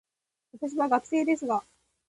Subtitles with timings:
[0.53, 1.63] 私は学生ですが、